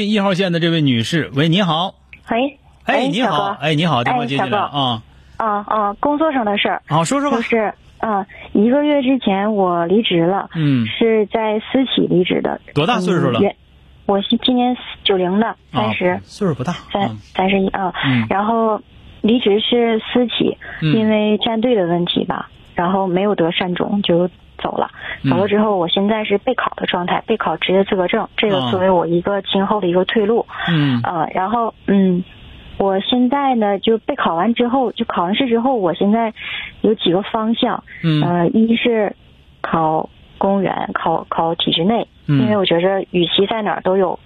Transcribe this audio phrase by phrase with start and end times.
[0.00, 1.94] 进一号线的这位女士，喂，你好，
[2.30, 5.02] 喂，哎，你好，哎，你好，电话接进来啊，
[5.36, 7.36] 啊啊，工作上的事儿，好，说说吧。
[7.36, 12.62] 就，是啊，一个月之前我离职了，嗯，是在私企离职的。
[12.72, 13.54] 多大岁数了嗯
[14.06, 14.74] 我是今年
[15.04, 18.26] 九零的，三啊十，岁数不大，三嗯三十一啊嗯。
[18.30, 18.80] 然后
[19.20, 20.96] 离职是私企，嗯。
[20.96, 24.30] 因为站队的问题吧，然后没有得善终就
[24.62, 24.90] 走了。
[25.22, 30.46] 嗯走了之后，我现在是备考的状态，备考职业资格证，这啊个作为我一个今后的一个退路。
[30.68, 32.24] 嗯呃，然后嗯，
[32.78, 36.32] 我现在呢就备考完之后，就考完试之后，我现在
[36.80, 39.14] 有几个方向，嗯呃，一是
[39.60, 40.08] 考
[40.38, 44.18] 公务员，考考体制内，嗯因为我觉着与其在哪儿都有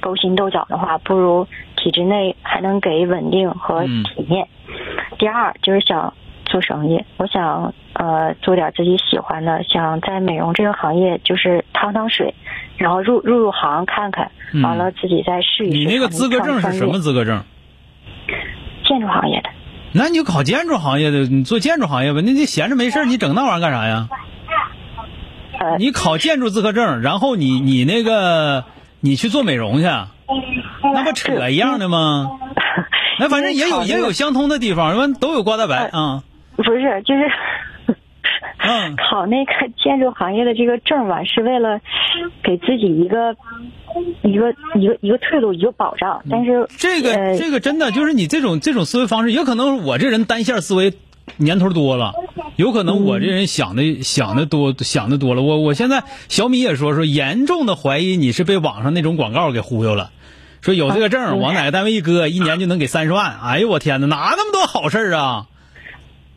[0.00, 1.46] 勾心斗角的话，不如
[1.76, 4.46] 体制内还能给稳定和嗯体面。
[5.18, 6.12] 第二就是想
[6.44, 12.34] 做生意，我想呃做点自己喜欢的，想在美容这个行业就是趟趟水，
[12.76, 15.78] 然后入入入行看看，嗯完了自己再试一试。
[15.78, 16.98] 你那个资格证是什么？
[16.98, 17.42] 资格证？
[18.86, 19.50] 建筑行业的。
[19.92, 24.08] 那你就考建筑行业的，你做建筑行业吧，那你闲着没事儿你整那玩意儿干啥呀？
[25.58, 28.64] 呃，你考建筑资格证，然后你你那个
[29.00, 32.30] 你去做美容去，那不扯一样的吗？
[33.18, 36.22] 那反正也有也有相通的地方，完都有瓜大白啊，
[36.56, 37.22] 不是，就是
[38.66, 41.80] 嗯 考那个建筑行业的这个证吧，是为了
[42.42, 43.36] 给自己一个
[44.22, 46.20] 一个一个一个退路，一个保障。
[46.28, 50.94] 但是这个呃这个真的就是你这种这种思维方式，也可能我这人单线思维
[51.36, 52.12] 年头多了，
[52.56, 55.42] 有可能我这人想的想的多想的多了。
[55.42, 60.10] 我我现在小米也说说，严重的怀疑你是被网上那种广告给忽悠了。
[60.62, 63.38] 说有这个证往哪个单位一搁，一年就能给三十万。
[63.40, 65.46] 哎呦我天哪，哪那么多好事儿啊？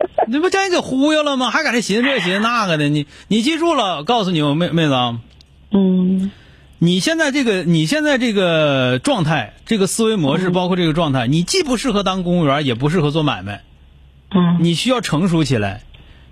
[0.28, 1.50] 你不将人给忽悠了吗？
[1.50, 2.88] 还搁这寻思这寻思那个的？
[2.88, 5.18] 你你记住了，告诉你我妹妹子啊，
[5.72, 6.30] 嗯
[6.78, 13.62] 你现在这个，你现在这个状态，这个思维模式，包括这个状态，你既不适合当公务员，也不适合做买卖，
[14.30, 15.82] 嗯你需要成熟起来。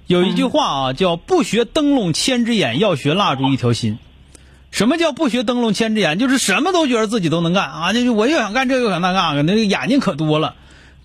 [0.07, 3.99] 有一句话啊，叫“不学灯笼千只眼，要学蜡烛一条心”。
[4.71, 6.19] 什么叫不学灯笼千只眼？
[6.19, 7.93] 就是什么都觉得自己都能干啊！
[7.93, 10.55] 就是我又想干这个，又想那干个，那个眼睛可多了，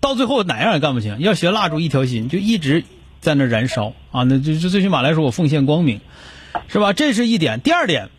[0.04, 1.18] 到最后哪样也干不清。
[1.20, 2.84] 要学蜡烛一条心，就一直
[3.22, 4.24] 在那燃烧啊！
[4.24, 6.02] 那就就最起码来说，我奉献光明，
[6.68, 6.92] 是吧？
[6.92, 7.62] 这是一点。
[7.62, 8.10] 第二点，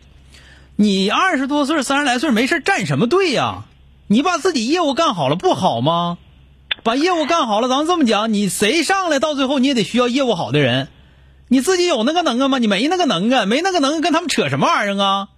[0.77, 3.65] 你二十多岁、三十来岁没事站什么队呀？
[4.07, 6.17] 你把自己业务干好了不好吗？
[6.83, 10.89] 把业务干好了，咱们这么讲，你谁上来到最后你也得需要业务好的人。
[11.49, 12.57] 你自己有那个能耐吗？
[12.57, 15.29] 你没那个能耐，没那个能耐跟他们扯什么玩意儿啊？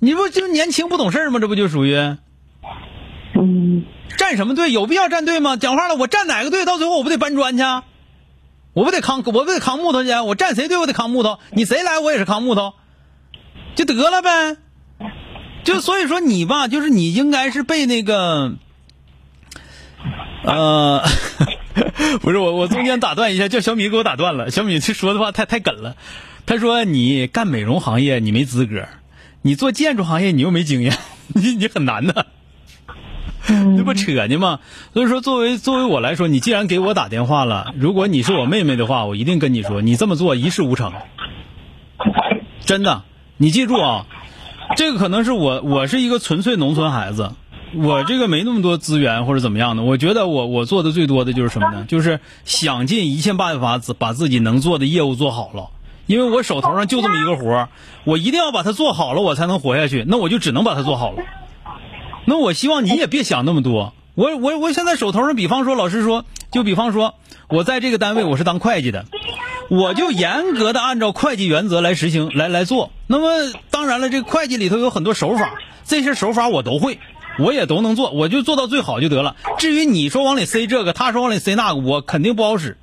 [0.00, 1.38] 你不就年轻不懂事儿吗？
[1.38, 2.16] 这不就属于
[4.16, 4.70] 站什么队？
[4.72, 5.56] 有必要站队吗？
[5.56, 7.62] 讲话了，我站哪个队，到最后我不得搬砖去？
[8.72, 10.10] 我不得扛，我不得扛木头去？
[10.20, 11.38] 我站谁队，我得扛木头。
[11.52, 12.74] 你谁来，我也是扛木头，
[13.74, 14.56] 就得了呗。
[15.62, 18.54] 就所以说你吧，就是你应该是被那个，
[20.44, 21.02] 呃，
[22.20, 24.50] 不是我，我中间打断一下，叫小米给我打断了。
[24.50, 25.96] 小米这说的话太太梗了。
[26.44, 28.86] 他说你干美容行业你没资格，
[29.42, 30.98] 你做建筑行业你又没经验，
[31.34, 32.26] 你你很难的。
[33.76, 34.60] 这不扯呢吗？
[34.92, 40.92] 所以说，作为作为我来说，你既然给我打电话了，如果你是我妹妹的话，我一定跟你说，你这么做一事无成。
[42.64, 43.02] 真的，
[43.36, 44.06] 你记住啊，
[44.76, 47.32] 这个可能是我我是一个纯粹农村孩子，
[47.76, 49.82] 我这个没那么多资源或者怎么样的。
[49.82, 51.84] 我觉得我我做的最多的就是什么呢？
[51.86, 55.68] 就是想尽一切办法把自己能做的业务做好了。
[56.06, 57.68] 因为我手头上就这么一个活，
[58.04, 60.04] 我一定要把它做好了，我才能活下去。
[60.06, 61.22] 那我就只能把它做好了。
[62.26, 63.92] 那我希望你也别想那么多。
[64.14, 67.14] 我我我现在手头上，比方说，老师说，就比方说，
[67.48, 69.06] 我在这个单位我是当会计的，
[69.68, 72.92] 我就严格的按照会计原则来实行来来做。
[73.08, 75.54] 那么当然了，这会计里头有很多手法，
[75.84, 77.00] 这些手法我都会，
[77.40, 79.34] 我也都能做，我就做到最好就得了。
[79.58, 82.78] 至于你说往里塞这个，他说往里塞那个，我肯定不好使。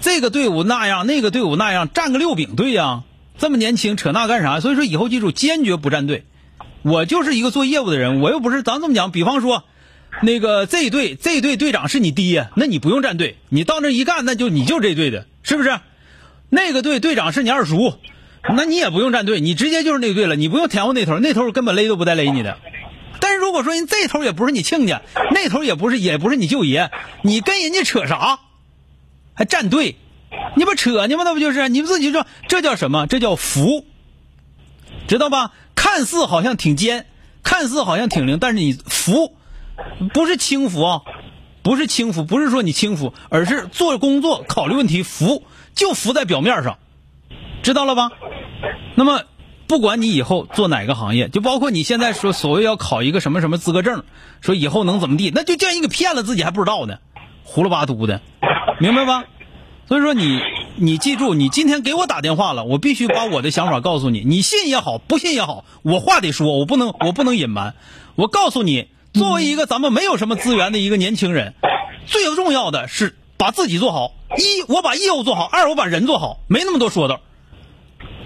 [0.00, 3.02] 这个队伍那样，那个队伍那样，站个六饼队呀、
[3.36, 4.60] 这么年轻扯那干啥？
[4.60, 6.24] 所以说以后记住，坚决不站队。
[6.82, 9.10] 我就是一个做业务的人，我又不是咱这么讲。
[9.10, 9.64] 比方说，
[10.20, 15.78] 那个这队这队队长是你爹，那你不用站队，你到那一干，那就你就这队的，是不是？
[16.48, 17.94] 那个队队长是你二叔，
[18.54, 22.58] 那你也不用站队，你直接就是那队了，你不用填我那头，那头根本勒都不带勒你的。
[23.20, 26.90] 但是如果说人这头也不是你亲家，那头也不是也不是你舅爷，
[27.22, 28.40] 你跟人家扯啥？
[29.34, 29.96] 还站队？
[30.56, 31.24] 你不扯呢吗？
[31.24, 33.06] 那不就是你们自己说这叫什么？
[33.06, 33.84] 这叫服，
[35.06, 35.52] 知道吧？
[35.74, 37.06] 看似好像挺尖，
[37.42, 39.34] 看似好像挺灵，但是你服，
[40.12, 41.02] 不是轻浮啊，
[41.62, 46.78] 不是轻浮，不是说你轻浮，而是做工作考虑问题服，就服在表面上，
[47.62, 48.10] 知道了吧？
[48.94, 49.22] 那么。
[49.68, 54.04] 不管你以后做哪个行业，就包括你现在说所谓要考一个什么什么资格证，
[54.42, 56.98] 说以后能怎么地，那就叫人给骗了，自己还不知道呢，
[57.42, 58.20] 胡了巴嘟的，
[58.80, 59.24] 明白吧？
[59.88, 60.42] 所以说你
[60.76, 67.74] 你记住，你今天给我打电话了，我必须把我的想法告诉你，你信也好，不信也好，我话得说，我不能我不能隐瞒。
[68.14, 71.54] 我告诉你，作为一个咱们没有什么资源的一个年轻人，
[72.06, 74.12] 最重要的是把自己做好。
[74.38, 77.20] 一，我把业务做好；二，我把人做好，没那么多说道。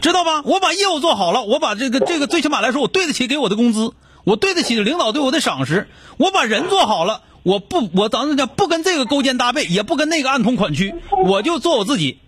[0.01, 0.43] 知道吧？
[0.45, 3.93] 我把业务做好了，我把这个这个最起码来说，我对得起给我的工资，
[4.25, 5.89] 我对得起领导对我的赏识。
[6.17, 10.95] 我把人做好了，我不我咱们讲不跟这个勾肩搭背，也不跟那个暗通款曲，
[11.27, 12.19] 我就做我自己。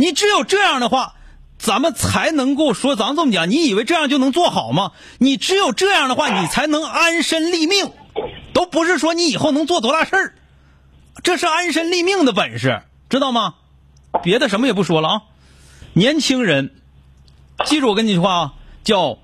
[0.00, 1.12] 你只有这样的话，
[1.58, 4.92] 咱们才能够说，咱们这么讲，你以为这样就能做好吗？
[5.18, 7.92] 你只有这样的话，你才能安身立命，
[8.54, 10.34] 都不是说你以后能做多大事儿，
[11.22, 12.80] 这是安身立命的本事，
[13.10, 13.56] 知道吗？
[14.22, 15.22] 别的什么也不说了啊，
[15.92, 16.74] 年轻人。
[17.66, 19.18] 记住我跟你说话啊，叫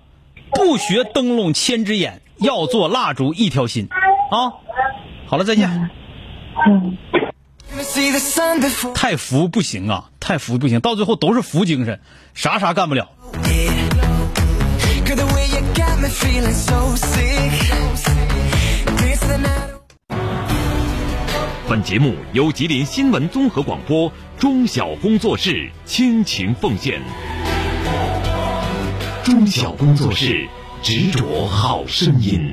[0.53, 3.89] 不学灯笼千只眼，要做蜡烛一条心
[4.31, 4.53] 啊！
[5.27, 5.91] 好了，再见。
[6.69, 6.99] 嗯。
[8.95, 12.01] 太服不行啊，太服不行，到最后都是服精神，
[12.35, 13.11] 啥啥干不了。
[21.69, 27.01] 本节目由吉林新闻综合广播中小工作室倾情奉献。
[29.23, 30.49] 中小工作室，
[30.83, 32.53] 执着好声音。